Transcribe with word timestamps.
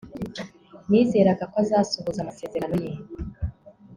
nizeraga 0.89 1.43
ko 1.51 1.55
azasohoza 1.63 2.19
amasezerano 2.21 2.75
ye 2.85 2.91